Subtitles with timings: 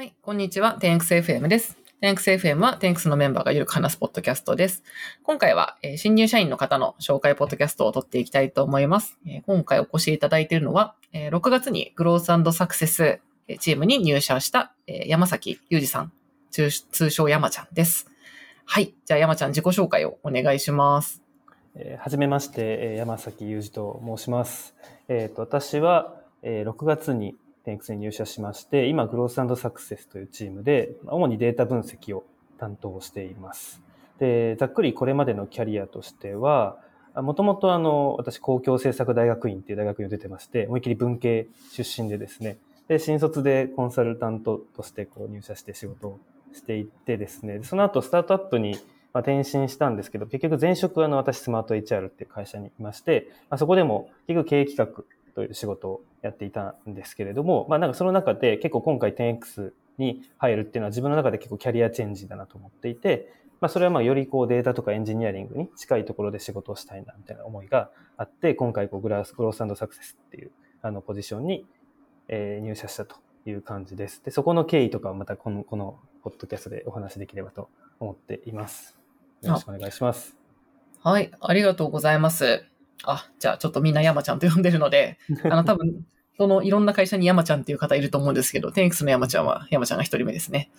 [0.00, 0.78] はい、こんにちは。
[0.80, 1.76] 10XFM です。
[2.00, 4.82] 10XFM は 10X のメンバーがゆるく話すポッドキャストです。
[5.22, 9.18] 今回は、えー新入社員の方の紹介ポッドキャストを撮っていきたいと思います。
[9.26, 12.18] えー今回お越しいただいているのは、えー6月にグロー
[12.50, 16.12] スサクセスえーチームに入社した、えー山崎裕二さん、
[16.50, 16.70] 通
[17.10, 18.10] 称山ちゃんです。
[18.64, 18.94] はい。
[19.04, 21.20] じゃあ山ちゃん自己紹介をお願いします。
[21.74, 24.74] えーはじめまして、山崎裕二と申します。
[25.08, 27.34] えっ、と、私は、えー6月に
[27.66, 32.24] 10X に入社しまして、今、グロースサクセスというチームで、主にデータ分析を
[32.58, 33.82] 担当しています。
[34.18, 36.78] で、ざっくりこれまでのキャリアとしては、
[37.14, 42.58] もともとあの、私、公共政策大学院っていう大学に出てまして、思いっきり文系出身でですね、
[42.88, 46.18] で、新卒でコンサルタントとしてこう入社して仕事を
[46.52, 48.76] していってですね、その後スタートアップに
[49.12, 55.04] まあ、転身したんですけど、結局前職はあの私スマート HR っていう会社にいまして、まあ、そこでも結局経営企画
[55.40, 70.50] という仕事をやっていたんですけれども、まあなんかその中で結構今回 10X に入るっていうのは自分の中で結構キャリアチェンジだなと思っていて、まあそれはまあよりこうデータとかエンジニアリングに近いところで仕事をしたいなみたいな思いがあって、今回こうグラスグロースサクセスっていう
[70.82, 71.64] あのポジションに、
[72.28, 74.22] えー入社したという感じです。
[74.24, 78.98] で、そこの経緯とかはまたこの、このポッドキャストでお話しできればと思っています。
[79.42, 80.36] よろしくお願いします。
[81.02, 81.30] はい。
[81.40, 82.69] ありがとうございます。
[83.04, 86.04] あ、じゃあちょっとみんな山ちゃんと呼んでるので、 あの多分、
[86.36, 90.70] そのいろんな会社に山ちゃんっていう方いると思うんですけど、10X の山ちゃんは山ちゃんが一人目ですね。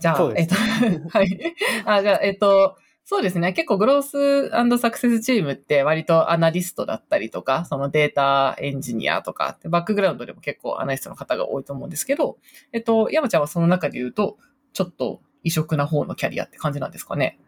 [0.00, 0.54] じゃあ、えっと、
[1.10, 1.54] はい。
[1.84, 3.52] あ、じゃあ、えっと、そうですね。
[3.52, 12.38] 結構グロースサクセスチームって割とアナリストだったりとか、そのデータエンジニアとか、バックグラウンドでも結構アナリストの方が多いと思うんですけど、
[12.72, 14.38] えっと、山ちゃんはその中で言うと、
[14.72, 17.38] ちょっと異色な方のキャリアって感じなんですかね。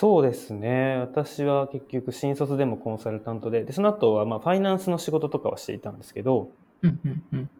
[0.00, 0.96] そうですね。
[0.96, 7.50] 私は結局新卒でもコンサルタントで、でその後はまあファイナンスの仕事とかはしていたんですけど、うんうんうん。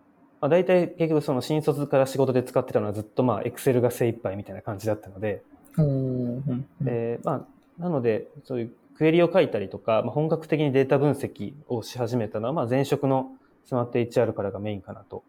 [0.41, 5.43] まあ、大体結局その新卒から仕事で使ってたのはずっとまあ Excel が精一杯みたいな感じだったので、
[5.77, 7.47] うんうんえーま
[7.79, 13.33] あ、なのでそういうクエリを書いたりとか、まあ、本格的にデータ分析をし始めたのはまあ前職の
[13.67, 15.23] スマート HR からがメインかなと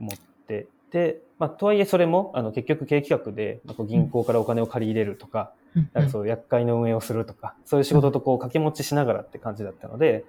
[0.00, 5.52] 思ってて、まあ、とはいえそれもあの結局経営企画でまあこう銀行からお金を借り入れるとか、
[5.92, 10.24] なんかそう厄介の運営をするとか、そういう仕事とこう掛け持ちしながらって感じだったので、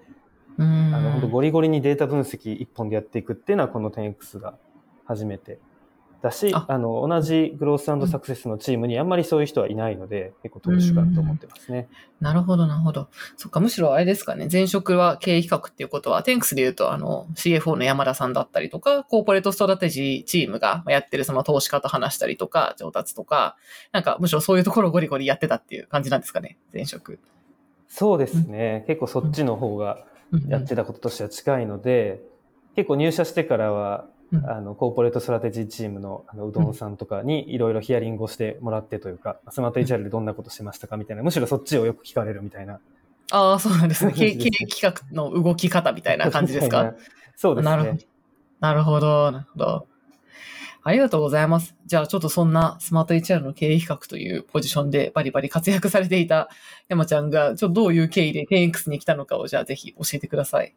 [0.58, 0.94] うん。
[0.94, 4.56] あの本当ゴリゴリにデータ分析一本でやっていくっていうのはこの 10X が
[5.06, 5.60] 初めて
[6.22, 11.88] だし、ああの同じグロースサクセスのチームにあんまりそういう人はいないので、結構特殊かなと思ってますね。
[12.20, 13.10] なるほど、なるほど。
[13.36, 14.48] そっか、むしろあれですかね。
[14.52, 23.56] 前職は経営企画っていうことは、10X で言うと、あの、CFO の山田さんだったりとか、コーポレートストラテジーチームがやってるその投資家と話したりとか、調達とか、
[23.92, 26.58] なんかむしろそういうところをゴリゴリやってたっていう感じなんですかね。
[26.74, 27.20] 前職。
[27.88, 30.06] そうですね、結構そっちの方が
[30.48, 32.22] やってたこととしては近いので、
[32.76, 42.80] 結構入社してからは、うんあの、コーポレートストラテジーチームのあのうどんさんとかにいろいろヒアリングをしてもらってというか、 SmartHR でどんなことしてましたかみたいな、むしろそっちをよく聞かれるみたいな。
[43.32, 44.12] ああ、そうなんですね。
[44.16, 46.84] 経営企画の動き方みたいな感じですか？
[46.84, 46.96] な
[47.36, 48.00] そうですなるほどね。。
[48.60, 49.88] なるほど、なるほど。
[50.84, 51.76] ありがとうございます。
[51.86, 56.50] じゃあちょっとそんなスマート HR の経営企画というポジションでバリバリ活躍されていた
[56.88, 60.74] 山ちゃんが、ちょっとどういう経緯で 10X に来たのかをじゃあぜひ教えてください。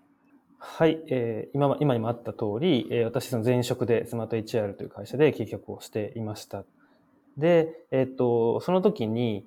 [0.60, 6.64] はい、えー今ま、今にもあった通り、えー私その前職でスマート HR という会社で経営企画をしていました。
[7.36, 9.46] で、えっ、と、その時に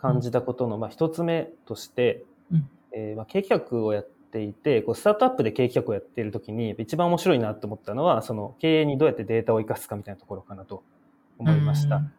[0.00, 10.82] 感じたことの、まあ、一つ目として、うんえーまあ、経営企画をやっていて、こうスタートアップで経営企画をやっている時に、一番面白いなと思ったのは、その経営にどうやってデータを生かすかみたいなところかなと
[11.38, 11.96] 思いました。
[11.96, 12.12] うん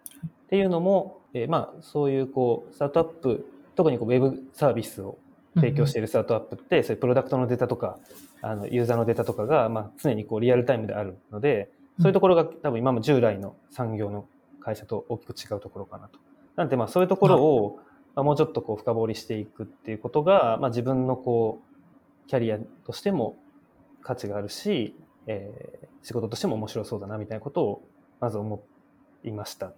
[0.50, 3.46] っていうのも、えーまあ、そういうこう、スタートアップ、
[3.76, 5.20] 特にこうウェブサービスを
[5.54, 8.00] 提供しているスタートアップって、そういうプロダクトのデータとか、
[8.42, 14.26] あの、ユーザーのデータとかが、まあ、常にこう、リアルタイムであるので、そういうところが多分今も従来の産業の
[14.62, 16.20] 会社と大きく違うところかなと。
[16.56, 17.80] なんで、まあ、そういうところを、
[18.16, 21.62] まあ、もうちょっとこう、深掘りしていくっていうことが、まあ、自分のこ
[22.26, 23.38] う、キャリアとしても
[24.02, 24.96] 価値があるし、
[25.28, 27.84] えー仕事としても面白そうだな、みたいなことを、
[28.20, 28.64] まず思
[29.24, 29.74] いました。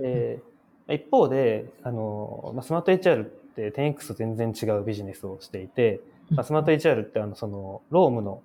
[0.00, 0.40] で
[0.88, 6.00] 一方で、あの、まあ、スマート HR って 10X と全然違うビジネスをしていて、
[6.30, 8.42] まあ、スマート HR ってあの、その、ロームの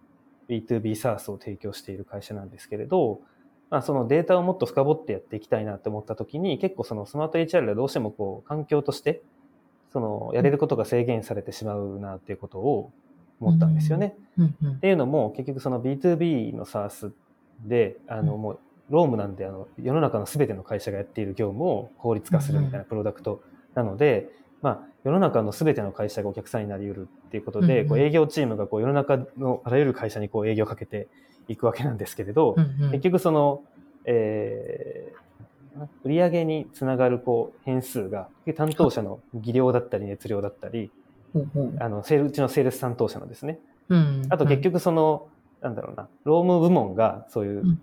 [0.49, 3.21] B2B サースを提供している会社なんですけれど、
[3.69, 9.21] まあ、そのデータをもっと深掘ってやっていきたいなって思った時に、結構そのスマート HR でどうしてもこう、環境として、
[9.93, 12.91] その、やれることが制限されてしまうなっていうことを
[13.39, 14.15] 思ったんですよね。
[14.77, 17.11] っていうのも、結局その B2B の SaaS
[17.61, 18.59] で、あの、うんもう、
[18.89, 23.43] ロームなんで、あの、世の中の全ての会社がやっている業務を効率化するみたいなプロダクト
[23.75, 24.29] なので、
[24.61, 27.89] まあ、世の中の全ての会社がお客さんになり得るっていうことで、うん。
[27.89, 31.07] こう営業チームがこう世の中のあらゆる会社にこう営業をかけて
[31.47, 32.91] いくわけなんですけれど、うんうん。
[32.91, 33.63] 結局その、
[34.05, 35.29] えー
[36.03, 38.27] 売上につながるこう変数が
[38.57, 40.91] 担当者の技量だったり熱量だったり、
[41.31, 41.77] ほうほう。
[41.79, 44.27] あのセールうちのセールス担当者のですね、うん。
[44.29, 45.27] あと結局その、
[45.61, 47.81] なんだろうな、労務部門がそういううん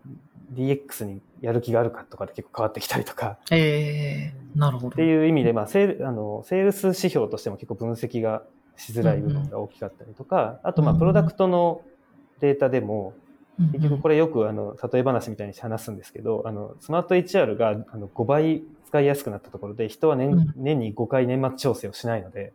[0.52, 4.88] DX にやる気があるかとかで結構変わってきたりとか、ええなるほど。
[4.88, 8.43] っていう意味で、まあ、セール、あの、セールス指標としても結構分析が
[8.76, 11.82] しづらい部分が大きかったりとか、あと、まあ、うんプロダクトの
[12.40, 13.14] データでも、
[13.72, 22.52] 結局これ、れよく、あの、例え話みたいに話すんですけど、あの、スマート HR が、あの、5倍使いやすくなったところで、人は年、うん年に5回年末調整をしないので、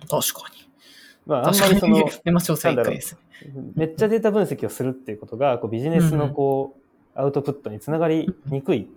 [0.00, 0.68] 確かに。
[1.26, 1.68] まあ、あんま。
[1.68, 3.20] りその、年末調整1回ですね。
[3.74, 6.81] めっちゃデータ分析をするっていうことが、こうビジネスのこう、
[7.14, 8.88] アウトプットにつながりにくい。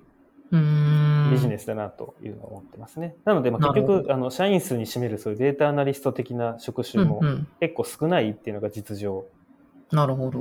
[0.51, 3.15] ビジネスだなというのを思ってますね。
[3.25, 7.21] なので、まあ、結局、あの、社員数に占めるそういうデータアナリスト的な職種も
[7.59, 9.25] 結構少ないっていうのが実情。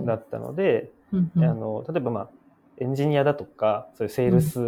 [0.04, 2.28] だったので、うんうんあの、例えばまあ、
[2.78, 4.58] エンジニアだとか、そういうセールス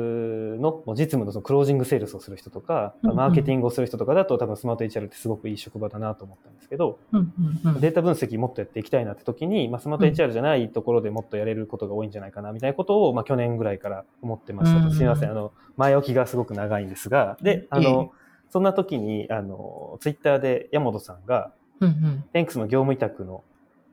[0.60, 7.32] の、もう実務のそのクロージングセールスをする人とか、うんうんマーケティングをする人とかだと多分スマート HR ってすごくいい職場だなと思ったんですけど、うん
[7.64, 7.80] うんうん。
[7.80, 14.86] データ分析もっとやっていきたいなって時に、まあ、スマート HR じゃないところでもっとやれることが多いんじゃないかなみたいなことを、まあ、去年ぐらいから思ってましたと。
[14.86, 15.30] うんすみません。
[15.30, 18.12] あの、前置きがすごく長いんですが、で、あの、
[18.50, 22.24] そんな時に、あの、ツイッターで山本さんが、うんうん。
[22.32, 23.42] テンクスの業務委託の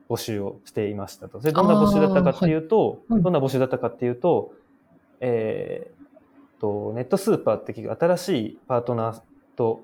[0.09, 1.39] 募集をしていましたと。
[1.39, 3.21] それどんな募集だったかっていうと、はい。
[3.21, 4.53] どんな募集だったかっていうと、
[5.19, 9.21] えーと、ネットスーパーって新しいパートナー
[9.55, 9.83] と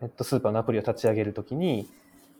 [0.00, 1.88] ネットスーパーのアプリを立ち上げるときに、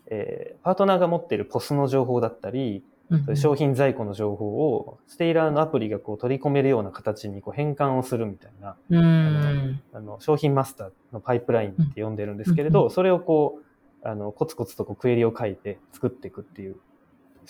[0.07, 2.85] えーパートナーが持っているポスの情報だったり、
[3.35, 8.77] 商品在庫の情報をステイラーのアプリがこう取り込めるような形にこう変換をするみたいな。
[9.93, 12.73] あの商品マスターのパイプラインって呼んでるんですけれうん。
[12.73, 13.59] ど、それをこ
[14.05, 16.77] う、あの、コツコツとこうクエリを書いて作っていくっていう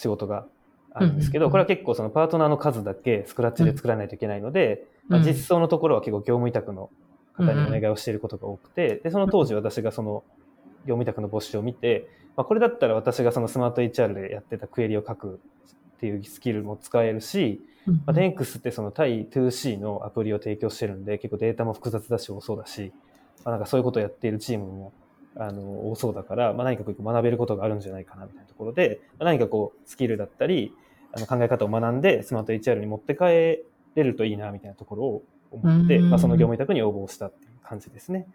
[0.01, 0.47] 仕事が
[0.93, 5.27] あるんですけど、うんこれは結構そのパートナーの数だけスクラッチで作らないといけないので、まあ、うん。
[5.27, 6.91] 実装のところは結構業務委託の
[7.35, 10.25] 方にお願いをしていることが多くて、で、その当時私がその
[10.87, 15.41] 業務委託の募集を見て、まあ、これだったら私がそのスマート HR でやってたクエリを書く
[15.97, 22.93] っていうスキルも使えるし、うんまあ、テンクスってその対 2C のアプリを提供してるんで、結構データも複雑だし多そうだし、
[23.45, 24.93] まあ、なんかそういうことをやっているチームも
[25.37, 30.73] あの多そうだから、まあ、何かこう学べることがあるんじゃないかなみたいなところで、まあ、何かこうスキルだったり、
[31.13, 33.65] あの考え方を学んでスマート HR に持って帰れ
[33.97, 38.27] るといいなみたいなところを思って、うんまあ、その業務委託に応募したっていう感じですね。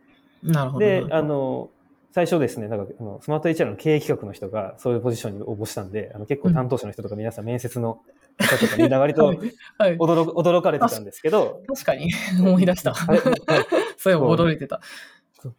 [0.43, 0.85] なるほど。
[0.85, 1.69] で、あの、
[2.11, 7.99] 最初ですね、なんか、あのスマート HR の経営企画の人がそういうポジションに応募したんで、あの結構担当者の人とか皆さん面接の
[8.37, 9.33] 方とかみんな割と
[9.79, 12.93] 驚驚かれてたんですけど、確かに思い出した。
[13.97, 14.79] そういえば驚いてた。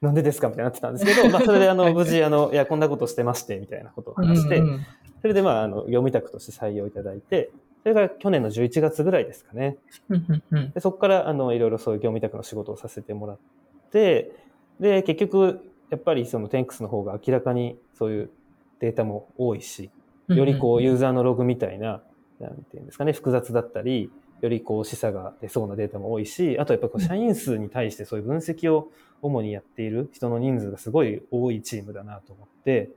[0.00, 4.80] なんでですかみたいになってたんですけど、 まあそれであの、無事あの、いや、こんなことしてまして、みたいなことを話して、うんうん
[5.22, 7.50] それでまあ、あの、業務委託として採用いただいて、
[7.82, 9.78] それが去年の11月ぐらいですかね。
[10.74, 13.38] でそこから、あの、いろいろそういう業務委託の仕事をさせてもらっ
[13.90, 14.30] て、
[14.78, 15.60] で、結局、
[15.90, 18.30] やっぱりそのテンクスの方が明らかにそういう
[18.78, 19.90] データも多いし、
[20.28, 22.02] よりこうユーザーのログみたいな、
[22.40, 24.10] なんていうんですかね、複雑だったり、
[24.40, 28.90] よりこう示唆が出そうなデータも多いし、あとやっぱこう社員数に対してそういう分析を
[29.22, 32.90] 主にやっている人の人数がすごい多いチームだなと思って、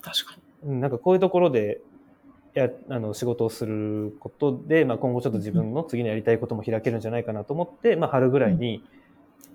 [0.00, 0.70] 確かに。
[0.70, 1.80] うんなんかこういうところで、
[2.54, 8.82] や、あの、仕事をすることで、まあ今後ちょっと自分の次のやりたいことも開けるんじゃないかなと思って、まあ春ぐらいに、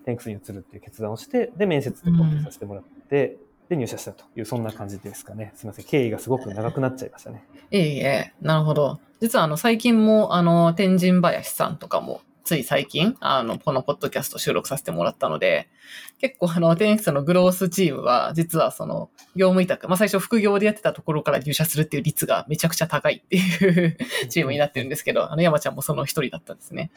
[0.05, 3.37] テンクスに移るっていう決断をして、で、面接でコンペさせてもらって、
[3.69, 5.51] で、入社したという、そんな感じですかね。
[5.55, 5.85] すみません。
[5.85, 7.43] 経緯がすごく長くなっちゃいましたね。
[7.71, 8.99] ええええ、なるほど。
[9.21, 15.69] 実はあの、最近も、あの、天神林さんとかも、つい最近、あの、このポッドキャスト収録させてもらったので、
[16.17, 23.97] 結構あの、テンクスのグロースチームは、実はその、業務委託、まあ最初副業でやってたところから入社するっていう率がめちゃくちゃ高いっていう
[24.29, 26.89] チームになってるんですけど、あの、山ちゃんもその一人だったんですね。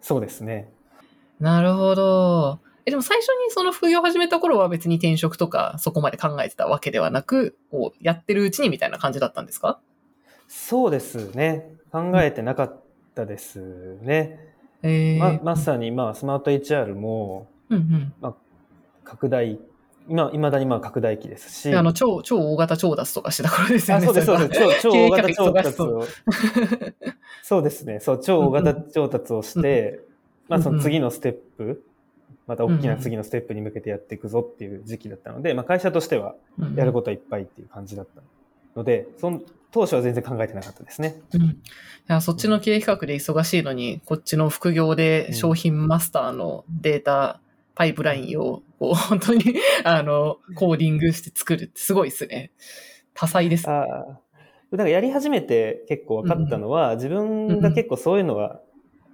[0.00, 0.70] そうですね。
[1.40, 2.60] なるほど。
[2.86, 9.80] え、でも最初にその副業を始めた頃は別に転職とかそこまで考えてたわけではなく、こう、やってるうちにみたいな感じだったんですか？
[10.46, 11.72] そうですね。
[11.90, 12.80] 考えてなかっ
[13.16, 14.38] たですね。
[14.82, 18.34] ええま、まさに、まあ、スマート HR も、うんうん。
[19.02, 19.58] 拡大、
[20.08, 21.74] 今、未だにまあ拡大期ですし。
[21.74, 24.06] あの、超、超大型調達とかしてた頃ですよあ、ね。
[24.06, 24.60] そうです、そうです。
[24.82, 26.06] 超超大型を。
[27.42, 27.98] そうですね。
[27.98, 30.00] そう、超大型調達をして、
[30.48, 31.82] まあその次のステップ、
[32.46, 36.34] また大きな次のステップに向けてやっていくぞっていう時期だったので、まあ会社としては
[36.74, 38.22] やることはいっぱいっていう感じだった
[38.76, 39.40] ので、その
[39.72, 41.20] 当初は全然考えてなかったですね。
[41.34, 41.42] うん。
[41.42, 41.56] い
[42.06, 47.40] や、そっちの経営企画で忙しいのに、こっちの副業で商品マスターのデータ、
[47.74, 49.42] パイプラインを、こう、本当に、
[49.84, 52.52] あの、コーディングして作るってすごいですね。
[53.12, 53.68] 多彩です。
[53.68, 54.20] ああ。
[54.70, 58.60] なんかやり始めて結構分かったのは、自分が結構そういうのは、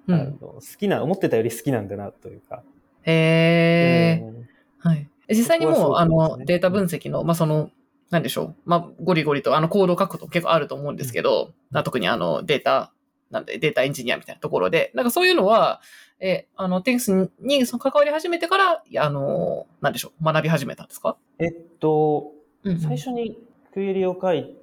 [0.07, 2.63] うんあの好きな、思ってたより好きなんだなというか。
[3.05, 4.25] へー。
[4.25, 4.49] うん。
[4.79, 5.09] はい。
[5.29, 7.71] え実際にもう、そこはあの、データ分析の、まあ、その、
[8.11, 8.55] なんでしょう。
[8.65, 12.93] まあ、ゴリゴリと、あの、コードを書くこと結構あると思うんですけど、まあ特にあの、データ、
[13.31, 15.81] なんで、データエンジニアみたいなところで、なんかそういうのは、
[16.21, 21.17] え、あの、テンスにその関わり始めてから、あの、なんでしょう、学び始めたんですか？
[21.39, 22.33] えっと、
[22.65, 23.39] うん最初に
[23.73, 24.55] クエリを書い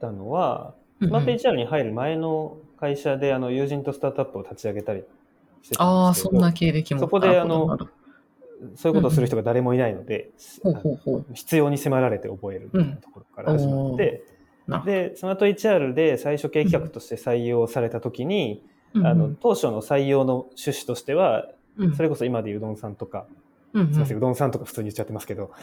[0.00, 5.04] たのは、うんスマート HR に入る前の会社で、あの、友人とスタートアップを立ち上げたり
[5.66, 7.00] してたああ、んですけど、そんな経歴も。
[7.00, 7.78] そこであの
[8.74, 10.30] そういうことをする人が誰もいないので。
[11.34, 14.24] 必要に迫られて覚えるみたいなところから始まって、
[14.66, 14.92] なるほど。
[14.92, 18.62] で、スマート HR で最初経営企画として採用されたときに、
[18.94, 21.94] うんあの、当初の採用の趣旨としては、うん。
[21.94, 23.26] それこそ今でいううどんさんとか、
[23.76, 23.92] うんうん。
[23.92, 25.52] すみません、うどんさんとか普通に言っちゃってますけど、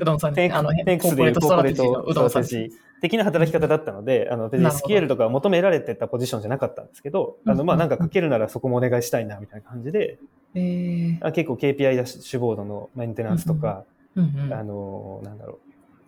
[0.00, 10.18] うどんさんね、あの、10X でいうコーポレートうどんさんストラテジー的な働き方だったので、あの、別にスケールとか求められてたポジションじゃなかったんですけど、あの、まあ、うんなんか書けるならそこもお願いしたいな、みたいな感じで、
[10.54, 11.18] えー。
[11.20, 13.84] あ結構 KPI ダッシュボードのメンテナンスとか、
[14.16, 15.60] あの、なんだろ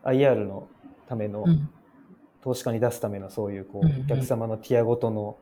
[0.04, 0.66] う、IR の
[1.08, 1.68] ための、うん。
[2.42, 5.36] 投資家に出すためのそういう、こうお客様のティアごとの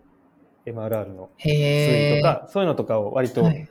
[0.66, 1.30] MRR の。
[1.38, 3.68] 推移とか、そういうのとかを割とはい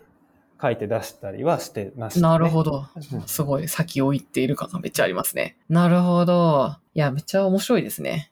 [0.61, 2.23] 書いて出したりはしてました、ね。
[2.23, 2.85] なるほど。
[3.13, 5.57] うんすごい先を行っている感がめっちゃありますね。
[5.69, 6.75] なるほど。
[6.93, 8.31] いや、めっちゃ面白いですね。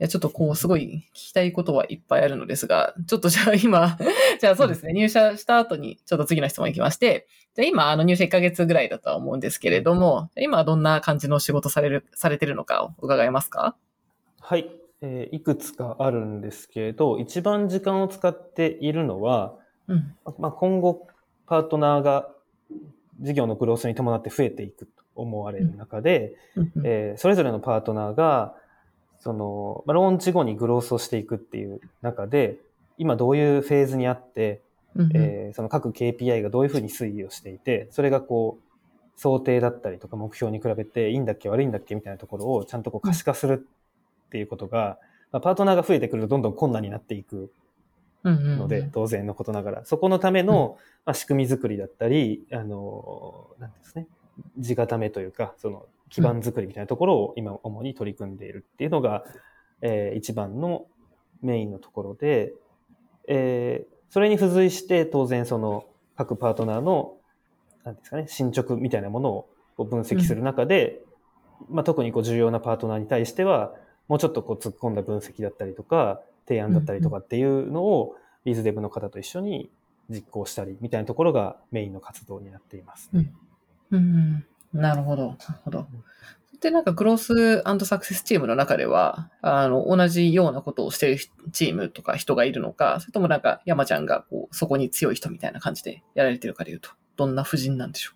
[0.00, 3.96] いや、ちょっとこう、すごい聞きたいことはいっぱいあるのですが、ちょっとじゃあ今、
[4.40, 13.76] じゃあそうですね、入社した後に、ちょっと次の質問いきまして、じゃあ今、あの入社1ヶ月ぐらいだとは思うんですけれども、今はどんな感じの仕事される、されてるのかを伺えますか？
[14.40, 14.68] はい、
[15.00, 19.54] えーいくつかあるんですけれど、一番時間を使っているのは、
[19.86, 20.16] うん。
[20.38, 21.06] まあ、今後、
[21.46, 22.28] パートナーが
[23.20, 26.36] 事業のグロースに伴って増えていくと思われる中で、
[26.84, 28.54] えーそれぞれのパートナーが、
[29.18, 32.58] その、まあ、ローンチ後にグロースをしていくっていう中で、
[32.98, 34.60] 今どういうフェーズにあって、
[35.14, 38.64] えーその各 KPI がどういうふうに推移をしていて、それがこう、
[39.16, 43.64] 想定だったりとか目標に比べていいんだっけ悪いんだっけみたいなところをちゃんとこう可視化する
[44.26, 44.98] っていうことが、
[45.30, 47.52] まあ、パートナーが増えてくるとどんどん困難になっていく
[48.24, 54.06] ので、当然のことながら、そこのための、まあ、仕組み作りだったり、あの、なんですね、
[54.58, 59.24] 地固めというか、その基盤作りみたいなところを今主に取り組んでいるっていうのが、
[59.82, 60.86] えー一番の
[61.42, 62.54] メインのところで、
[63.28, 67.16] えーそれに付随して当然その各パートナーの、
[67.82, 71.00] なんですかね、進捗みたいなものを分析する中で、
[71.68, 73.74] まあ、特にこう重要なパートナーに対しては、
[74.06, 79.70] もうちょっとこう突っ込んだ分析だったりとか、提案だったりとかっていうのを、ビーズデブの方と一緒に
[80.10, 83.10] 実行したりみたいなところがメインの活動になっています。
[83.12, 83.32] うん
[83.90, 85.28] うんなるほど。
[85.28, 85.86] なるほど。
[86.60, 98.12] で、なんか、グロースサクセスチームの中では、あの、同じようなことをしているチームとか人がいるのか、それともなんか、山ちゃんが、こう、そこに強い人みたいな感じでやられてるかでいうと、どんな布陣なんでしょ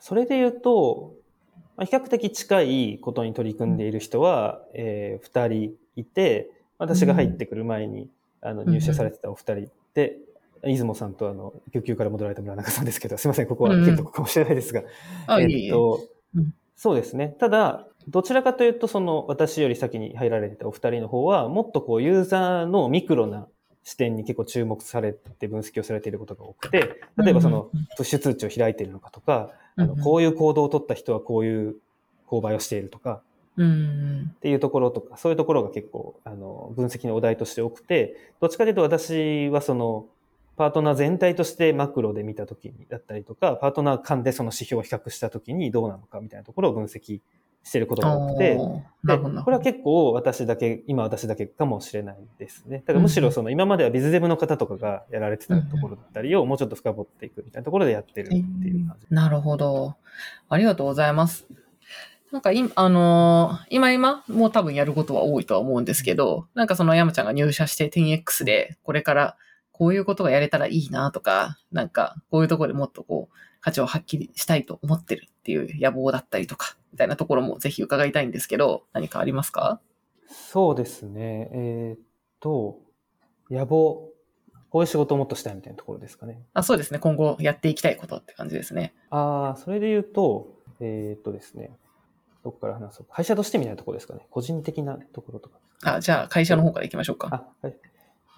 [0.00, 1.14] それで言うと、
[1.76, 8.08] まあ比較的近いことに取り組んでいる人は、えー二人いて、私が入ってくる前に、
[8.40, 10.16] あの、入社されてたお二人で、
[10.62, 14.82] 出雲さんとあの、救急から戻られた村中さんですけど、すいません、ここは切るとこかもしれないですが、
[15.26, 15.68] あ、えいえ。
[15.68, 16.00] っと
[16.36, 17.36] うん、そうですね。
[17.38, 23.48] ただ、どちらかというと、その、私より先に入られてたお二人の方は、もっとこう、ユーザーのミクロな
[23.88, 31.76] 視点に結構注目されて分析をされていることが多くて、例えばそのうんうん、プッシュ通知を開いているのかとか、あのうんうんこういう行動を取った人はこういう
[32.26, 33.18] 購買をしているとか、うん。
[33.58, 40.06] っていうところとか、そういうところが結構、あの、分析のお題として多くて、どっちかというと私はその、
[40.56, 47.20] パートナー全体としてマクロで見たときにだったりとか、パートナー間でその指標を比較したときにどうなのかみたいなところを分析
[47.62, 48.58] していることが多くて、
[49.04, 52.78] でこれは結構私だけ、今私だけかもしれないですね。
[52.78, 59.06] だからむしろその今まではビズデブの方とかがやられてたところだったりをもうちょっと深掘っていくみたいなところでやってるっていう感じ。
[59.10, 59.96] なるほど。
[60.48, 61.46] ありがとうございます。
[62.30, 69.36] なんか今、あのー今今、もう多分やることは多いとは思うんですけど、なんかその山ちゃんが入社して 10X で、これから
[69.72, 79.80] こういうことがやれたらいいなとか、なんかこういうところでもっとこう、価値を発揮したいと思ってるっていう野望だったりとか、みたいなところもぜひ伺いたいんですけど、何かありますか？
[80.28, 81.50] そうですね。
[81.52, 82.00] えーっ
[82.40, 82.78] と、
[83.50, 84.10] 野望、
[84.70, 86.42] こういう仕事をもっとしたいみたいなところですかね。
[86.52, 86.98] あ、そうですね。
[86.98, 88.92] 今後やっていきたいことって感じですね。
[89.08, 91.70] ああ、それで言うと、えーっとですね、
[92.44, 93.14] どこから話そうか。
[93.14, 94.26] 会社としてみたいなところですかね。
[94.30, 95.58] 個人的なところとか。
[95.82, 97.28] あ、じゃあ会社の方から行きましょうか。
[97.32, 97.76] あ、はい。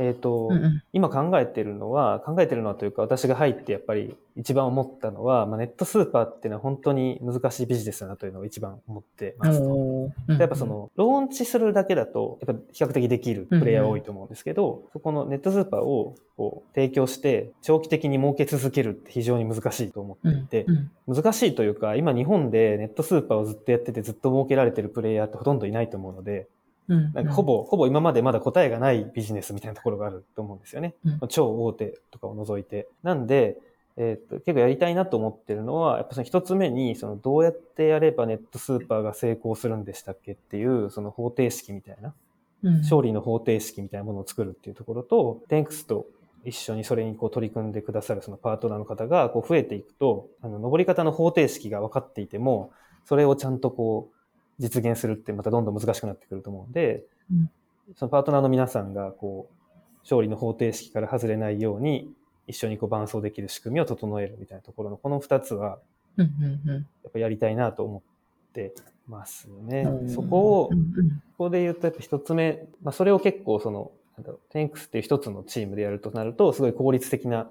[0.00, 0.82] えっ、と、うんうん。
[0.92, 9.64] 今考えてるのは、考えてるのはというか、私が入ってやっぱり一番思ったのは、まあ、ネットスーパーっていうのは本当に難しいビジネスだなというのを一番思ってますと。
[9.66, 10.12] おー。
[10.28, 10.38] うん。
[10.38, 26.46] やっぱその、ローンチするだけだと、やっぱ比較的できるプレイヤー多いと思うんですけど、そこのネットスーパーをこう提供して、長期的に儲け続けるって非常に難しいと思っていて、うん難しいというか、今日本でネットスーパーをずっとやっててずっと儲けられてるプレイヤーってほとんどいないと思うので、うん
[26.94, 30.94] なんかほぼ、ほぼ今までまだ答えがないビジネスみたいなところがあると思うんですよね。
[31.04, 31.28] うん。
[31.28, 32.88] 超大手とかを除いて。
[33.02, 33.58] なんで、
[33.96, 42.14] えーっと、結構やりたいなと思ってるのは、やっぱその一つ目に、そのどうやってやればネットスーパーが成功するんでしたっけっていう、その方程式みたいな、
[42.62, 42.78] うん。
[42.78, 46.06] 勝利の方程式みたいなものを作るっていうところと、テンクスと
[46.44, 52.72] 一緒にそれにこう取り組んでくださるそのパートナーの方がこう増えていくと、あの、登り方の方程式が分かっていても、
[53.04, 54.14] それをちゃんとこう、
[54.60, 57.50] 実現するってまたどんどん難しくなってくると思うんで、うん。
[57.96, 62.12] そのパートナーの皆さんがこう、勝利の方程式から外れないように、
[62.46, 65.78] 一緒にこう伴走できる仕組みを整えるみたいなところの、この二つは、
[66.16, 66.30] うん
[66.66, 66.74] うんうん。
[66.74, 68.74] やっぱやりたいなと思って
[69.06, 69.82] ますね。
[69.82, 70.04] う。
[70.04, 71.10] んそこをうん、うん。
[71.10, 77.50] ここで言うとやっぱ一つ目、まあそれを結構その、なんだろう、テンクスっていう一つのチームでやるとなると、すごい効率的な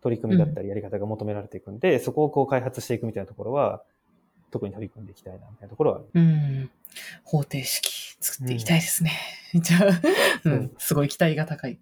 [0.00, 3.82] 取り組みだったりやり方が求められていくんで、そこをこう開発していくみたいなところは、
[4.56, 6.06] 特に取り組んでいきたいな、みたいなところはある。
[6.14, 6.70] うん。
[7.24, 9.12] 方程式作っていきたいですね。
[9.54, 9.92] じゃあ、う
[10.42, 11.72] そんう、すごい期待が高い。
[11.72, 11.78] い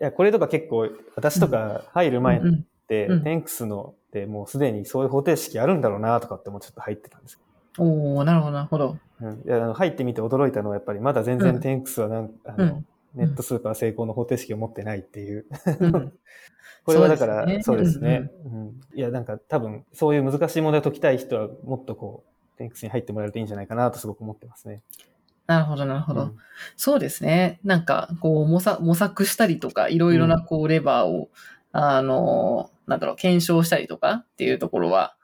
[0.00, 7.40] や、これとか結構、私とか入る前っうんて、うんテンクスのってもうすでにそういう方程式あるんだろうなとかってもうちょっと入ってたんです
[7.78, 8.96] おー、なるほど、なるほど。
[9.20, 15.46] うん、いやあの入ってみて驚いたのはやっぱりまだ全然テンクスはなん、あのうんネットスーパー成功の方程式を持ってないっていう。
[15.80, 16.12] うん
[16.84, 18.30] これはだから、そそううですすね。
[18.44, 24.82] うんいや、なんか多分、そういう難しい問題を解きたい人は、もっとこう、テンクスに入ってもらえるといいんじゃないかなとすごく思ってますね。
[25.48, 26.22] なるほど、なるほど。
[26.22, 26.36] うん
[26.76, 27.58] そうですね。
[27.64, 31.28] なんか、こう、模索模索したりとか、いろいろな、こう、レバーを、
[31.72, 35.16] あの、なんだろう、検証したりとかっていうところは、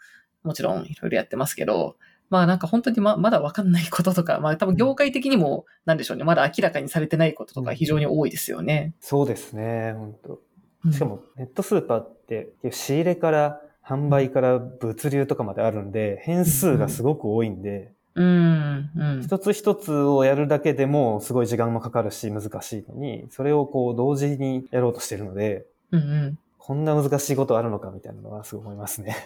[0.43, 1.97] もちろんいろいろやってますけど、
[2.33, 8.95] まあなんか本当にままだわかんないこととか、まあ多分業界的にも、なんでしょうね、まだ明らかにされてないこととか非常に多いですよね。
[9.01, 10.41] そうですね、本当。
[10.87, 10.93] うん。
[10.95, 19.23] しか、も、ネットスーパーって、仕入れから販売から物流とかまであるんで、変数がすごく多いんで、うん、うん。
[19.23, 26.39] 一つ一つをやるだけでもすごい時間もかかるし難しいのに、それをこう同時にやろうとしてるので、うんうん。
[26.65, 29.17] こんな難しいことあるのかみたいなのはすごい思いますね。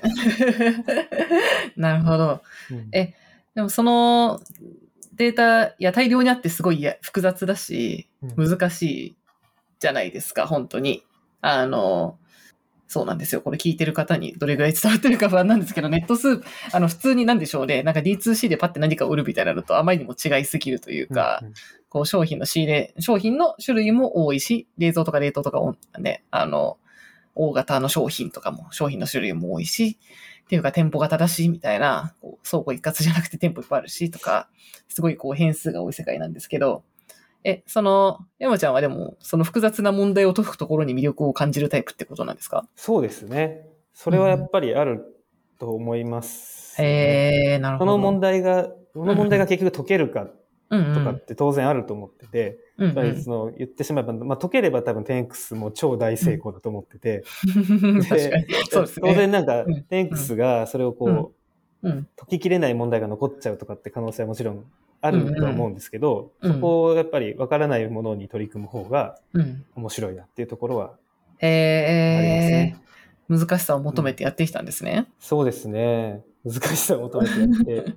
[1.76, 2.40] なるほど。
[2.70, 3.12] うんえ
[3.54, 4.40] でもその
[5.12, 9.16] データ、いや、大量にあってすごい複雑だし、うん難しい
[9.80, 11.02] じゃないですか、本当に。
[11.42, 12.18] あの、
[12.88, 13.42] そうなんですよ。
[13.42, 17.82] これ聞いてる方にどれぐらい伝わってるか不安なんですけど、ネットスープ、あの、普通になんでしょうね。
[17.82, 21.52] なんか D2C でパッて何か売るみたいなのとあまりにも違いすぎるというか、うん
[21.88, 26.78] こう商品の仕入れ、商品の種類も多いし、冷蔵とか冷凍とかおね、あの、
[27.36, 29.98] 大型の商品とかも、商品の種類も多いし、
[30.44, 34.48] っていうか店舗型だし、みたいな、こう倉庫一括じゃなくて店舗いっぱいあるし、とか、
[34.88, 36.82] すごいこう変数が多い世界なんですけど、
[37.44, 42.66] え、その、山ちゃんはでも、その複雑な問題を解くところに魅力を感じるタイプってことなんですか？
[42.74, 43.68] そうですね。
[43.92, 45.04] それはやっぱりある
[45.58, 47.92] と思います、へえー、なるほど。
[47.92, 50.32] その問題が、その問題が結局解けるかうんうん
[50.68, 58.44] とかって当然あると思ってて、うんやっぱりその言ってしまえば、まあ、解ければ多分テンクスも超大成功だと思ってて、う ん確かに。
[58.70, 59.08] そうですね。
[59.08, 62.08] 当然なんかうん、テンクスがそれをこう、うんうん。
[62.16, 64.64] 解ききれない問題が残っちゃうとかって可能性はもちろん
[65.00, 69.64] あるとは思うんですけど、うんうんそこをやっぱり分からないものに取り組む方がうん。
[69.74, 72.80] 面白いなっていうところはありますへえね。
[73.28, 75.06] 難しさを求めてやってきたんですね。
[75.18, 76.22] そうですね。
[76.44, 77.94] 難しさを求めてやって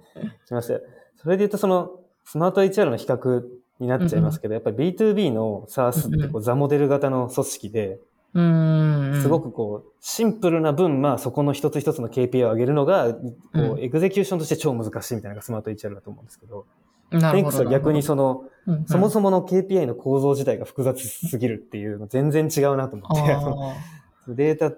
[0.48, 0.80] きました。
[1.18, 2.00] それで言うとその
[2.32, 3.42] スマート HR の比較
[3.80, 8.00] になっちゃいますけど、やっぱり B2B の SARS ってこうザモデル型の組織で、
[8.36, 9.22] うーん。
[9.24, 13.20] すごくこう、シンプルな分、まあそこの一つ一つの KPI を上げるのが、こ
[13.54, 16.68] うう、エグゼキューションとして超難しいみたいなのがスマート HR だと思うんですけど、
[17.10, 17.34] なるほど。
[17.34, 24.76] テンクスは逆にその、うんうん、そもそもの KPI の構造自体が複雑すぎるっていうの全然違うなと思って、 データ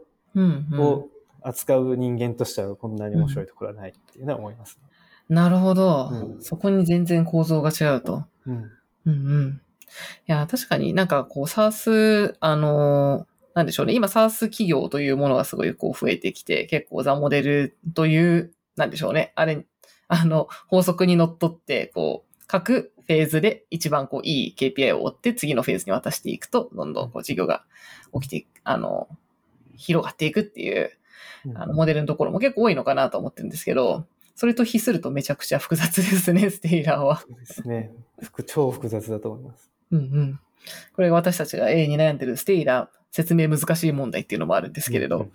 [0.82, 1.10] を
[1.42, 4.80] 扱う人間としてはこんなに面白いところはないっていうのは思います、
[5.32, 8.26] なるほど、うんそこに全然構造が違うと。
[8.46, 8.56] うん。
[8.56, 8.72] うん
[9.06, 9.62] うん。
[10.28, 13.94] いや、確かになんかこう、SARS、あのーなんでしょうね。
[13.94, 19.32] 今、SARS 企業というものがすごいこう増えてきて、結構ザモデルという、なんでしょうね。
[19.36, 19.66] あれ、
[20.10, 27.64] あの、法則にのっとって、こう、各フェーズで一番こう、いい KPI を追って、次のフェーズに渡していくと、どんどんこう、事業が
[28.14, 29.08] 起きてあの、
[29.76, 30.92] 広がっていくっていう、
[31.56, 37.18] あの、モデルのところも結構多いのかなと思ってるんですけど、それと比するとめちゃくちゃ複雑ですね、 ステイラーは。
[37.20, 37.92] そうですね。
[38.22, 39.72] 複超複雑だと思います。
[39.92, 40.40] うんうん。
[40.94, 45.30] これが私たちが A に悩んでるステイラー説明難しい問題っていうのもあるんですけれど、うんうん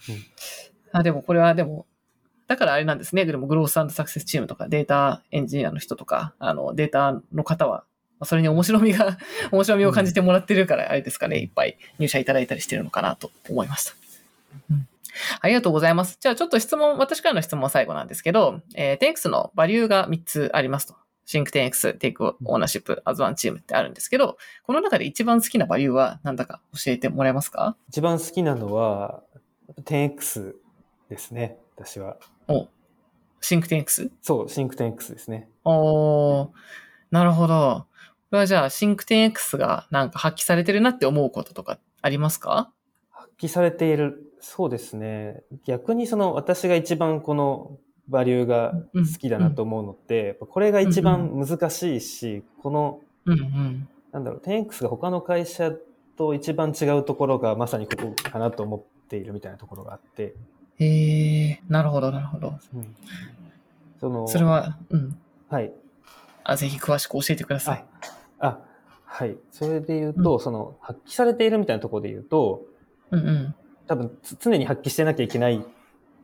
[0.93, 1.87] あ、でもこれはでも、
[2.47, 3.25] だからあれなんですね。
[3.25, 7.85] でもグロースサクセスチームとかデータエンジニアの人とか、あのデータの方は、
[8.19, 9.19] まあそれに面白みが、
[9.53, 13.95] 面白みを感じてもらってるから、あれですかね、いっぱい入社いただいたりしてるのかなと思いました。
[14.71, 14.89] うん
[15.41, 16.19] ありがとうございます。
[16.21, 20.95] じゃあちょっと質問、私からの質問は最後なんですけど、えー、10X のバリューが3つありますと。
[21.27, 27.77] Think 10X、Take Ownership as One Team ってあるんですけど、この中で一番好きなバリューは何だか教えてもらえますか？
[27.89, 29.23] 一番好きなのは、
[29.85, 30.55] 10X
[31.09, 32.17] ですね、私は。
[32.47, 32.69] お、
[33.41, 34.11] Think 10X?
[34.23, 35.49] そう、Sync 10X ですね。
[35.65, 36.49] おー、
[37.11, 37.87] なるほど。
[38.31, 42.55] これはじゃあ、シンク 10X がなんか発揮されてるなって思うこととかありますか？
[42.55, 42.76] 発
[43.39, 44.33] 揮されている。
[44.41, 45.43] そうですね。
[45.65, 53.89] 逆にその私が一番このバリューが好きだなと思うのって、やっぱこれが一番難しいし、この、うんうん。
[54.13, 55.73] なんだろう、10X が他の会社
[56.17, 60.35] と一番違うところがまさにここかなと思っているみたいなところがあって、
[60.79, 62.55] へえ、なるほど、なるほど。
[62.75, 62.95] うん
[64.01, 65.19] その、それは、うん。
[65.49, 65.73] はい。
[66.45, 67.85] あ、ぜひ詳しく教えてください。
[68.39, 68.61] あ、
[69.05, 69.37] はい。
[69.51, 72.67] それで言うと、その、発揮されているみたいなところで言うと、
[73.11, 73.55] うんうん。
[73.87, 75.65] 多分つ常に発揮してなきゃいけない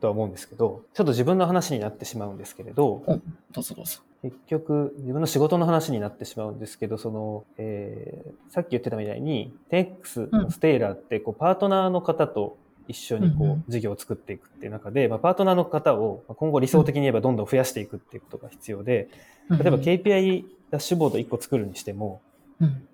[0.01, 3.03] とは思うんですけど、ちょっと自分の話になってしまうんですけれど、
[3.51, 3.99] どうぞどうぞ。
[4.21, 19.09] 結局、自分の仕事の話になってしまうんですけど、その、えーさっき言ってたみたいに、10X のステイラーって、こう、パートナーの方と一緒にこうんうんう、事業を作っていくっていう中で、まあ、パートナーの方をまあ今後理想的に言えばどんどん増やしていくっていうことが必要で、
[19.49, 22.21] 例えば KPI ダッシュボード1個作るにしても、
[22.59, 22.87] うんうん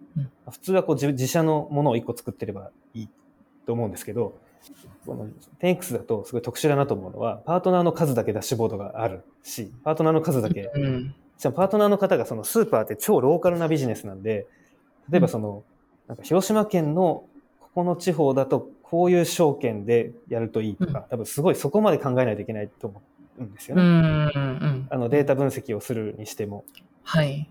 [0.49, 3.10] 普通はこう自自社のものを1個作ってればいい
[3.70, 4.36] と思うんですけど、
[5.06, 5.28] この
[5.62, 11.16] 10X だとすごい特殊だなと思うのは、パートナーの数だけダッシュボードがあるし、パートナーの数だけうん。
[11.38, 14.48] しかもパートナーの方がそのスーパーって超ローカルなビジネスなんで、
[15.12, 15.64] 例えばその、
[16.08, 17.26] なんか広島県の
[17.60, 23.04] ここの地方だとこういう証券でやるといいとか、多分すごいそこまで考えないといけないと思
[23.38, 23.84] うんですよね。
[23.84, 26.66] あのデータ分析をするにしても。
[27.04, 27.48] はい。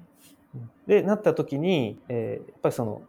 [0.88, 3.02] で、なった時に、えーやっぱりその、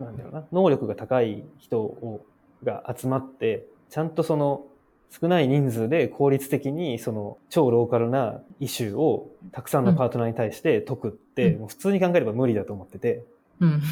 [0.00, 2.20] なんだろうな、能力が高い人を
[2.64, 4.66] が集まって、ちゃんとその
[5.10, 11.60] 少ない人数で効率的にその超ローカルなイシューをたくさんのパートナーに対して解くって、うん。
[11.60, 13.24] もう普通に考えれば無理だと思ってて、
[13.60, 13.82] うん。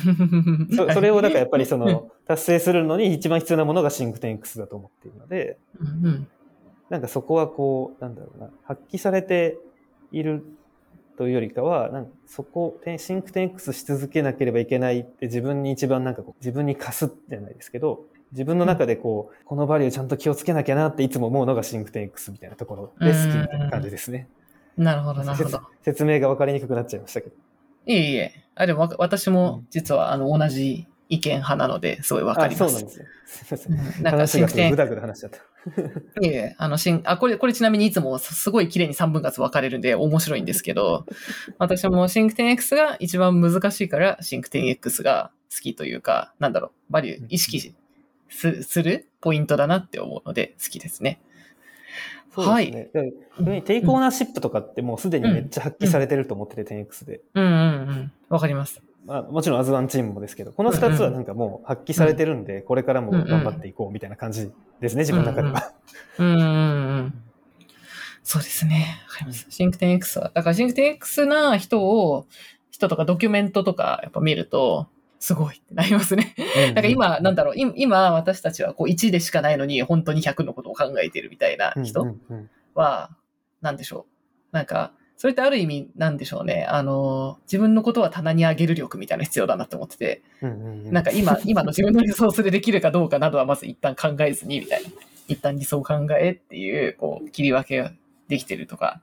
[0.74, 6.28] そそれをだからやっぱりそうんの達成するのに一番必要なものが Think 10X だと思っているので、うんうん。
[6.88, 9.58] なんかそこはこう、なんだろうな、発揮されて
[10.10, 10.44] いる
[11.16, 24.28] というよりかは、なんかそこ、て Think 10X し続けなければいけないって自分に一番なんかこう、自分に課すじゃないですけど、自分の中でこう、このバリューちゃんと気をつけなきゃなっていつも思うのが Think 10X みたいなところで好きみたいな感じですね。
[24.76, 25.60] なるほど、なるほど。
[25.82, 27.34] 説明が分かりにくくなっちゃいましたけど。
[27.86, 28.32] いえいえ。
[28.54, 32.64] あ、でも私も実はあの同じ意見派なので、すごいわかります。
[32.64, 33.06] あそうなんですよ。
[33.26, 33.72] すいません。
[33.72, 35.38] うんなんか話 Think 10 ぐだぐだ話しちゃった。
[35.38, 41.04] いえいえ、あの、しん、あ、これ、これちなみにいつもすすごい綺麗に3分割分かれるんで面白いんですけど、
[41.58, 47.74] 私もシンクテン X が一番難しいから、シンクテン X が好きというか、なんだろう、バリュー、意識
[48.30, 51.20] すするポイントだなって思うので好きですね。
[52.34, 52.88] そうですね。
[52.92, 57.20] で逆に Take Ownership とかってもうすでにめっちゃ発揮されてると思ってて、10X で。
[57.34, 57.54] うんうんう
[57.92, 58.12] ん。
[58.28, 58.82] わかります。
[59.06, 65.72] まあ、もちろんアズワンチームもですけど、この二つはなんかもう発揮されてるんで、これからも頑張っていこうみたいな感じですね、自分の中では。
[66.18, 66.46] うんうんう
[67.02, 67.22] ん。
[68.22, 69.00] そうですね。
[69.08, 69.46] わかります。
[69.48, 72.26] シンクテン X は、だからシンクテン X な人を、
[72.70, 74.86] 人とかドキュメントとかやっぱ見ると、
[75.20, 76.34] すごいってなりますね。
[76.74, 82.06] なんか今、なんだろう、今今私たちはこう1でしかないのに本当に100のことを考えてるみたいなうん人
[82.74, 83.10] は、
[83.60, 84.06] なんでしょ
[84.52, 84.56] う。
[84.56, 86.64] なんか、それってある意味なんでしょうね。
[86.64, 94.88] あの、自分のことは棚に上げる力みたいなの必要だなって思ってて、なんか今、 今の自分のリソースでできるかどうかなどはまず一旦考えずに、みたいな。
[95.28, 97.92] 一旦理想を考えっていう、こう、切り分けが
[98.28, 99.02] できてるとか、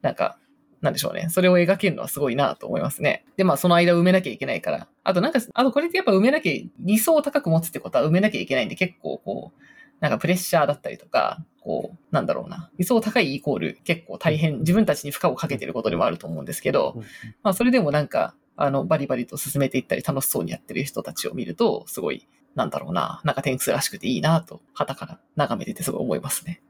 [0.00, 0.36] なんか、
[0.82, 1.28] なんでしょうね。
[1.30, 3.24] それを描けるのはすごいなと思いますね。
[3.36, 4.88] で、まあその間を埋めなきゃいけないから。
[5.04, 9.62] あとなんか、あとこれってやっぱ埋めなきゃ、理想を高く持つってことは埋めなきゃいけないんで結構こう、
[10.00, 12.70] なんかプレッシャーだったりとか、こう、なんだろうな。
[12.76, 17.00] 理想高いイコール結構大変、自分たちに負荷をかけてることでもあると思うんですけど、
[17.44, 26.62] まあそれでもなんか、あの、バリバリと進めていったり楽しそうにやってる人たちを見ると、すごい、なんだろうな、なんか天空らしくていいなと、旗から眺めててすごい思いますね。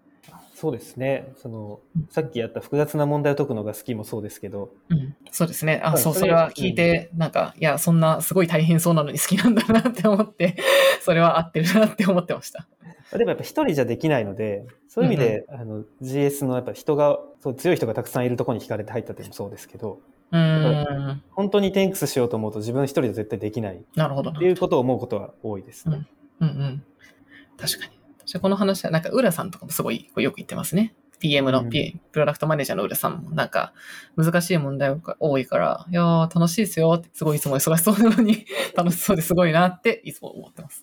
[0.62, 1.32] そうですね。
[1.34, 5.16] その、さっきやった複雑な問題を解くのが好きもそうですけど、うん。
[5.32, 5.80] そうですね。
[5.82, 10.54] あ、はいそう、それは聞いて、なんか、いや、そんなすごい大変そうなのに好きなんだなって思って、
[11.02, 12.68] それは合ってるなって思ってました。
[13.10, 19.98] でもやっぱ一人じゃできないので、そういう意味で、あの、GS のやっぱ人が、そう強い人がたくさんいるところに惹かれて入ったっていうのもそうですけど、
[20.30, 21.22] うーん。
[21.32, 26.06] 本当に 10X しようと思うと自分一人で絶対できないっなるほどなていうことを思うことは多いですね。
[26.38, 26.84] うんうん。
[27.58, 28.01] 確かに。
[28.26, 30.94] 私はこの話は、なんか、浦さんとかもすごいこうよく言ってますね。
[31.20, 33.72] PM の、うん P プロダクトマネージャーの浦さんも、なんか、
[34.16, 40.82] 難しい問題が多いから、いやー、楽しいですよって、すごいいつも忙しそうなのに、 楽しそうですごいなって、いつも思ってます。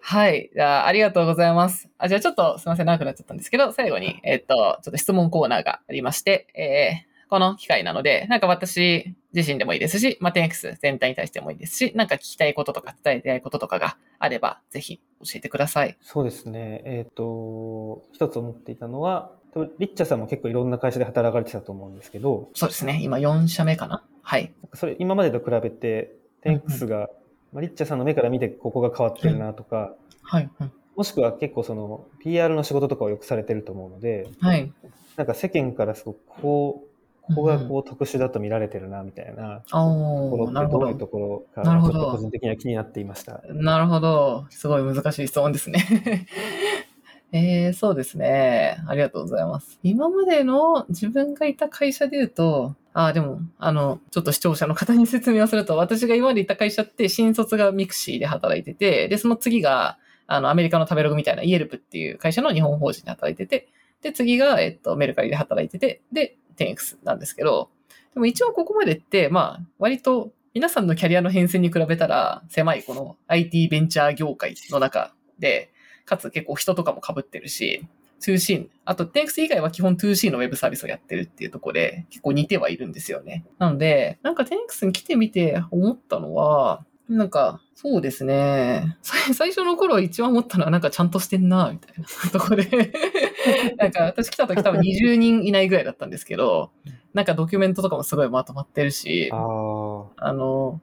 [0.00, 0.50] はい。
[0.54, 1.90] じゃあ、ありがとうございます。
[1.98, 15.96] あ、じゃあちょっとすいません、長くなっちゃったんですけど、最後に、えっと、ちょっと質問コーナーがありまして、えーこの機会なので、なんか私自身でもいいですし、まあ、10X 全体に対してもいいですし、なんか聞きたいこととか伝えたいこととかがあれば、ぜひ教えてください。
[16.02, 16.82] そうですね。
[16.84, 19.32] えっ、と、一つ思っていたのは、
[19.78, 23.00] リッチャさんも結構いろんな会社で働かれてたと思うんですけど、そうですね。
[23.02, 24.04] 今4社目かな？
[24.22, 24.52] はい。
[24.74, 27.08] それ今までと比べて、10X が、
[27.52, 30.50] まあ、リッチャさんの目から見てここが変わってるなとか、はい。
[30.60, 34.72] うんもしくは結構その PR の仕事とかをよくされてると思うので、はい。
[35.14, 36.87] なんか世間からすごくこう、
[37.28, 40.86] ここがこう特殊だと見られてるなみたいなところおー、なるほど。
[40.86, 43.40] ってどういうところか、なるほどちょっと個人的には気になっていました。
[43.48, 44.46] なるほど。
[44.50, 46.26] すごい難しい質問ですね。
[47.30, 48.78] えー、そうですね。
[48.86, 49.78] ありがとうございます。
[49.82, 63.68] 今までの自分がいた会社で言うと、あ、でも、あの、ちょっと視聴者の方に説明をすると、私が今までいた会社って、新卒がミクシィで働いてて、で、その次が、あの、アメリカの食べログみたいなイエルプっていう会社の日本法人で働いてて、
[64.02, 67.70] で、次が、えっと、メルカリで働いてて、で、10X なんですけど、
[68.14, 75.70] でも一応ここまでって、まあ、割と皆さんのキャリアの変遷に比べたら、狭いこの IT ベンチャー業界の中で、
[76.04, 77.86] かつ結構人とかも被ってるし、
[78.20, 83.44] 2C、あと 10X 以外は基本 2C のウェブサービスをやってるっていうところで結構似てはいるんですよね。
[83.58, 88.98] なので、なんか 10X に来てみて思ったのは、なんか、そうですね。
[89.02, 92.92] 最最初の頃一番思ったのはなんかちゃんとしてんな、みたいな ところで。
[93.78, 96.70] なんか私来た時多分20人いないぐらいだったんですけど、
[97.14, 100.80] なんかドキュメントとかもすごいまとまってるし、あの、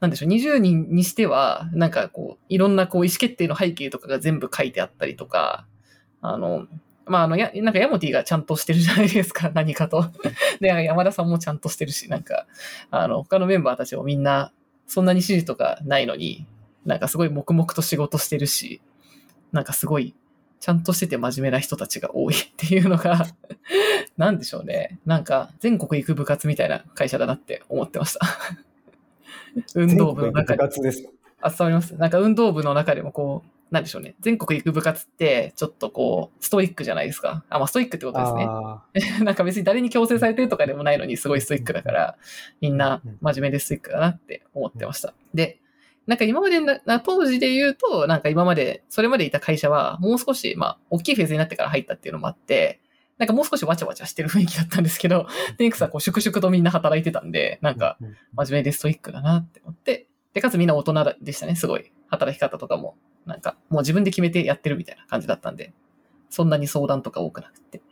[0.00, 5.66] なんでしょう、20人にしては、なんかこう、いろんなこう意思決定の背景とかが全部書いてあったりとか、
[6.20, 6.66] あの、
[7.06, 10.06] まあ、あの、や、なんかヤモティがちゃんとしてるじゃないですか、 何かと。
[10.60, 12.46] で、山田さんもちゃんとしてるし、なんか、
[12.90, 14.52] あの、他のメンバーたちもみんな、
[14.92, 16.46] そんなに指示とかないのに、
[16.84, 18.82] なんかすごい黙々と仕事してるし、
[19.50, 20.14] なんかすごい、
[20.60, 23.26] ちゃんとしてて真面目な人たちが多いっていうのが、
[24.18, 24.98] なんでしょうね。
[25.06, 28.20] なんか、全国行く部活みたいな会社だなって思ってました。
[29.74, 30.58] 運動部の中部で。
[30.58, 31.08] 活です。
[31.40, 31.96] あ、伝わります？
[31.96, 34.14] なんか運動部の中でもこう、なんでしょうね。
[34.20, 37.42] 全国行く部活って、ちょっとこう、ストイックじゃないですか。
[37.48, 38.46] あ、まあストイックってことですね。
[38.46, 38.84] あ
[39.24, 42.16] なんか別に誰に強制されてるとかでもないのにすごいストイックだから、
[42.60, 45.14] みんな真面目でストイックだなって思ってました。
[45.32, 45.58] で、
[46.06, 52.80] なんか今までな、な当時で言うと、なんか今まで、それまでいた会社は、もう少し、まあ、大きいフェーズになってから入ったっていうのもあって、
[53.16, 61.92] なんかもう少しわちゃわちゃしてる雰囲気だったんですけど、テンクスはこう、粛々とみんな働いてたんで、なんか、うん真面目でストイックだなって思って、で、かつみんな大人でしたね、すごい。
[62.08, 65.72] 働き方とかも、なんか、もう自分で決めてやってるみたいな感じだったんで、
[66.30, 67.82] そんなに相談とか多くなくて。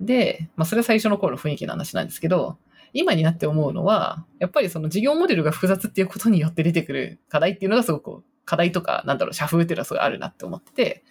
[0.00, 2.58] で、まあ、それは最初の頃の雰囲気の話なんですけど、
[2.92, 11.04] 今になって思うのは、やっぱりその事業モデルが複雑っていうことによって出てくる課題っていうのがすごく、課題とか、なんだろう、社風っていうのはすごいあるなって思ってて、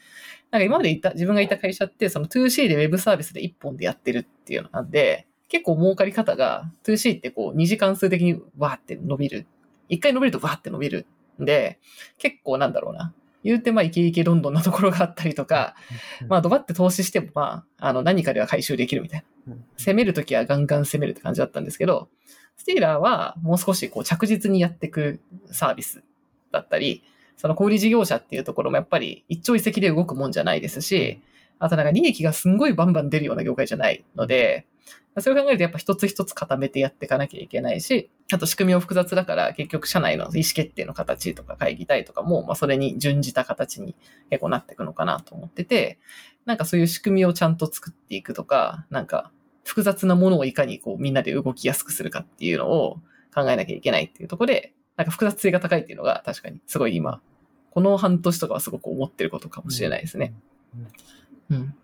[0.52, 9.46] なんか今までいた、自分がいた会社って、その 2C でウェブサービスで1本でやってるっていうのなんで、結構儲かり方が 2C ってこう2時間数的にわーって伸びる。
[9.89, 11.06] 一回伸びるとわーって伸びる
[11.41, 11.80] んで、
[12.18, 13.13] 結構なんだろうな。
[13.45, 15.75] 言うてまあイケイケロンドンなところがあったりとか、
[16.27, 19.53] まあドバって投資してもまあ、あの何かでは回収できるみたいな。
[19.53, 22.10] うん攻めるときはガンガン攻めるって感じだったんですけど、
[22.58, 25.19] スティーラーはもう少しこう着実にやっていく
[25.51, 26.03] サービス
[26.51, 27.03] だったり、
[27.38, 31.21] その小売事業者っていうところもやっぱり一朝一夕で動くもんじゃないですし、
[31.60, 34.65] あとなんか利益がすんごいバンバン出るような業界じゃないので、
[35.19, 43.95] それを考えるとやっぱ一つ一つ固めてやっていかなきゃいけないし、あと仕組みも複雑だから結局社内の意思決定の形とか会議体とかも、まあそれに準じた形に
[44.30, 45.99] 結構なっていくのかなと思ってて、
[46.45, 49.32] なんかそういう仕組みをちゃんと作っていくとか、なんか
[49.63, 52.99] 複雑なものをいかにこうみんなで動きやすくするかっていうのを
[53.34, 57.21] 考えなきゃいけないっていうところで、なんか複雑性が高いっていうのが確かにすごい今、
[57.71, 60.34] この半年とかはすごく思ってることかもしれないですね。
[61.49, 61.75] うん。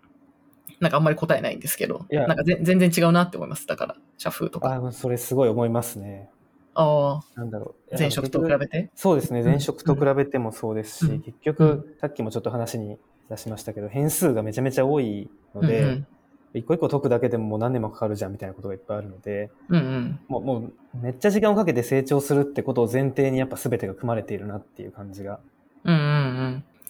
[0.82, 3.66] なんかあんまり答えないんですけど、いやなんかぜ全然違うなって思います。
[3.66, 4.68] だから、社風とか。
[4.68, 6.28] ああ、それすごい思いますね。
[6.74, 7.98] ああ、なんだろう。
[7.98, 8.90] 前職と比べて？
[8.94, 9.42] そうですね。
[9.42, 12.98] 前職と比べてもそうですし、うん結局、さっきもちょっと話に
[13.30, 16.06] 出しましたけど、変数がめちゃめちゃ多いので、うんうん
[16.54, 20.20] 一個一個解くだけでももう何年もかかるじゃんみたいなことがいっぱいあるので、うんうん。
[20.28, 25.40] もうもうめっちゃ時間をかけて成長するってことを前提にやっぱ全てが組まれているなっていう感じが。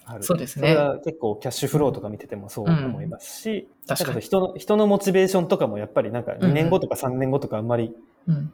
[0.05, 0.23] ある。
[0.23, 4.07] そうですねそれは結構キャッシュフローとか見ててもそう思いますし、確かに。
[4.07, 7.95] なんか人の、人のモチベーションとかもやっぱりなんか2年後とか3年後とかあんまり
[8.27, 8.53] うん。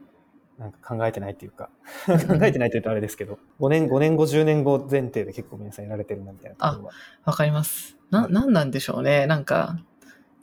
[0.58, 1.70] なんか考えてないっていうか、
[2.06, 6.92] う ん考えてないというとあれですけど、5年、5年後、10年後前提で結構皆さんやられてるなみたいなところは。
[7.24, 7.96] わかります。
[8.10, 9.26] な、なんなんでしょうね。
[9.26, 9.78] なんか、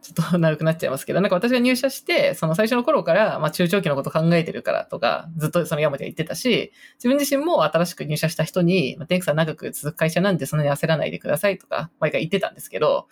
[0.01, 13.07] ちょっと長くなっちゃいますけど、なんか私が入社して、その最初の頃から、まあ中長期のこと考えてるからとか、ずっとその山では言ってたし、自分自身も新しく入社した人に、まあ、テンクさん長く続く会社なんでそんなに焦らないでくださいとか、毎回言ってたんですけど、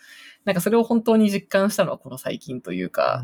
[0.45, 3.24] なんかそれを本当に実感したのはこの最近というか、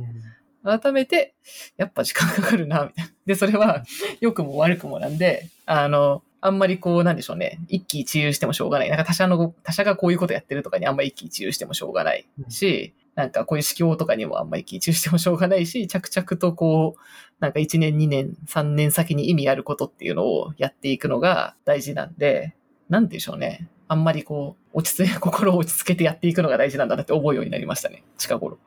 [0.63, 1.35] 改めて、
[1.77, 3.11] やっぱ時間かかるな、みたいな。
[3.25, 3.83] で、それは、
[4.19, 7.59] 良くも悪くもなんで、あの、あんまりこう、なんでしょうね。
[7.67, 8.89] 一喜一憂してもしょうがない。
[8.89, 17.01] なんか他社の、他社がこういうことやってるとかにあんまり一喜一憂してもしょうがないし、なんかこういう指標とかにもあんまり一喜一憂してもしょうがないし、 着々とこう、
[17.39, 22.55] なんか1年、2年、3年先に意味あることっていうのをやっていくのが大事なんで、
[22.89, 23.69] なんでしょうね。
[23.87, 28.03] あんまりこう、落ち着い、心を落ち着けてやっていくのが大事なんだなって思うようになりましたね。
[28.17, 28.57] 近頃。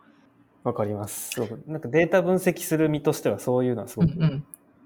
[0.64, 1.30] わかります。
[1.30, 4.44] すごくなんかデータ分析する身としてはそういうのはすごくうんうん。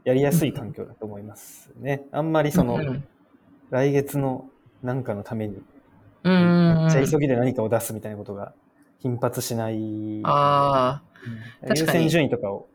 [0.09, 2.03] やりやすい環境だと思いますね。
[2.13, 3.05] あんまりその、うんうん
[3.71, 4.49] 来月の
[4.83, 5.59] 何かのために、
[6.25, 8.55] うんめっちゃ急ぎで何かを出すみたいなことが
[8.99, 10.23] 頻発しない。
[10.25, 11.03] ああ、
[11.63, 12.67] うん確かに優先順位とかを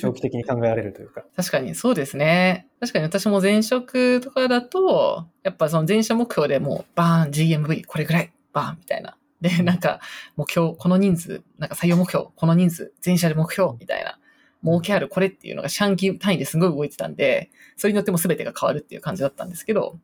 [0.00, 1.24] 長期的に考えられるというか。
[1.36, 2.68] 確かにそうですね。
[2.80, 9.18] 確かに私も前職とかだと、やっぱその前者目標でもうバーン GMV これぐらい、バーンみたいな。
[9.42, 10.00] で、なんか
[10.36, 14.18] 目標、この人数、なんか採用目標、この人数、前者で目標みたいな。
[14.64, 19.98] 儲けあるこれっていうのが四半期単位ですごい動いてたんで、それによっても全てが変わるっていう感じだったんですけど、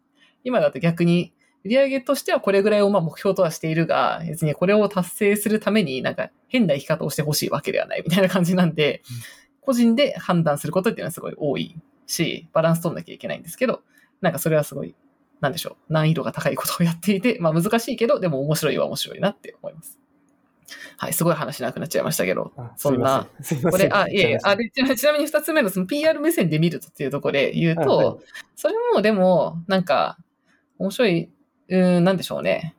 [0.44, 1.32] 今だと逆に
[1.64, 9.02] 売上としてはこれぐらいをまあ目標とはしているが、別にこれを達成するためになんか変な生き方をしてほしいわけではないみたいな感じなんで、
[9.60, 13.82] 個人で判断することっていうのはすごい多いし、バランス取んなきゃいけないんですけど、
[14.20, 14.94] なんかそれはすごい、
[15.40, 19.98] なんでしょう、難易度が高いことをやっていて、まあ難しいけど、でも面白いは面白いなって思います。
[20.96, 23.26] はい、すごい話なくなっちゃいましたけど、あそんな。
[23.70, 28.16] これ、あ、いえいえ、あ、で、ちなみに二つ目のその PR 目線で見るとっていうところで言うと、はいはい
[28.58, 30.16] それもでも、なんか、
[30.78, 31.30] 面白い、
[31.68, 32.74] うーん、なんでしょうね。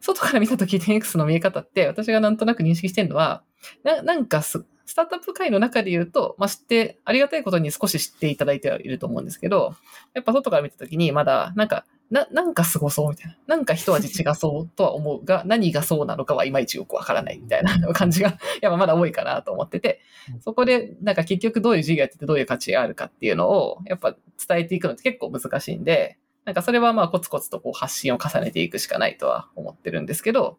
[0.00, 3.42] 外から見たとき 10X の見え方って、私がなんとなく認識してるのは、
[3.82, 9.74] ななんかス、スタートアップ界の中で言うと、まあ、知って、ありがたいことに少し知っていただいてはいると思うんですけど、
[10.14, 13.56] やっぱ外から見たときに、まだ、なんか、な、なんかすごそうみたいな。
[13.56, 20.00] なんか一味違そうとは思うが、 何がそうなのかはいまいちよくわからないみたいな 感じが、やっぱまだ多いかなと思ってて、
[20.40, 24.16] そこで、なんか結局どういう事業やっててどういう価値があるかっていうのを、やっぱ
[24.48, 30.58] 伝えていくのって結構難しいんで、なんかそれはまあコツコツとこう発信を重ねていくしかないとは思ってるんですけど、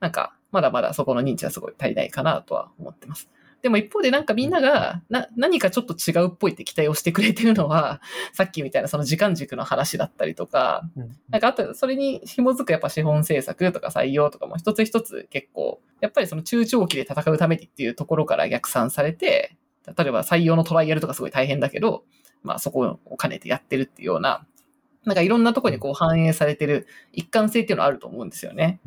[0.00, 3.30] なんかまだまだそこの認知はすごい足りないかなとは思ってます。
[3.62, 8.00] でも一方でなんかみんながな何かちょっと違うっぽいって期待をしてくれてるのは、
[8.32, 11.16] さっきみたいなその時間軸の話だったりとか、うん。
[11.28, 19.56] なんかあと、それに紐づくやっぱ資本政策とか採用とかも一つ一つ結構、やっぱりその中長期で戦うためにっていうところから逆算されて、
[19.96, 22.04] 例えば採用のトライアルとかすごい大変だけど、
[22.44, 24.46] まあそこを兼ねてやってるっていうような、
[25.04, 28.80] なんかいろんなところにこう反映されてる一貫性っていうのはあると思うんですよね。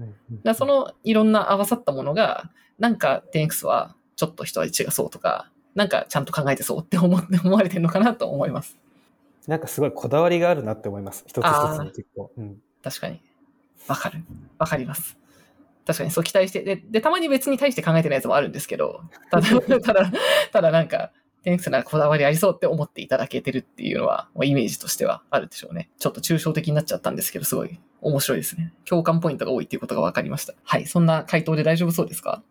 [0.44, 8.78] だそのいろんな合わさったものが、なんか 10X はちょっと一味違そうとか、なんかちゃんと考えてそうって思って思われてるのかなと思います。
[9.48, 11.24] なんかすごいこだわりがあるなって思います。
[11.26, 12.32] 一つ一つに結構。
[12.38, 13.20] うん確かに。
[13.88, 14.24] わかる。
[14.60, 15.18] わかります。
[15.88, 19.48] 確かにそう期待して、で、で、たまに別に対して考えてないやつもあるんですけど、ただ、
[19.82, 20.12] ただ、
[20.52, 25.90] ただなんか、テンクスならこだわりありそうって思っていただけてるっていうのは、もうイメージとしてはあるでしょうね。
[25.98, 28.74] ちょっと抽象的になっちゃったんですけど、すごい面白いですね。
[28.86, 30.54] 共感ポイントが多いっていうことが分かりました。
[30.64, 30.86] はい。
[30.86, 32.44] そんな回答で大丈夫そうですか？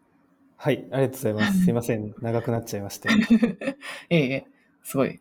[0.62, 1.60] はい、ありがとうございます。
[1.64, 2.14] すいません。
[2.20, 3.08] 長くなっちゃいまして。
[4.10, 4.46] ええ、
[4.82, 5.18] すごい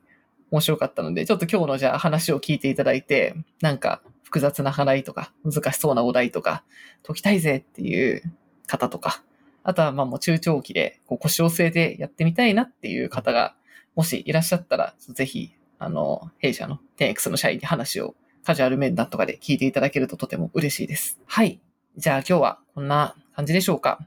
[0.51, 6.65] 面白かったので、ちょっと今日のじゃあ話を聞いていただいて、なんか複雑な課題とか、難しそうなお題とか、
[7.03, 8.21] 解きたいぜっていう
[8.67, 9.23] 方とか、
[9.63, 13.55] あとはまあもう中長期でこう腰を据えてやってみたいなっていう方が、
[13.95, 21.17] もしいらっしゃったら、ぜひ、あの、弊社の 10X の社員に話をカジュアル面談とかで聞いていただけるととても嬉しいです。
[21.25, 21.61] はい。
[21.95, 24.05] じゃあ今日はこんな感じでしょうか。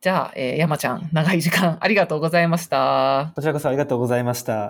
[0.00, 3.32] じゃあ、えー山ちゃん、長い時間ありがとうございました。
[3.34, 4.68] こちらこそありがとうございました。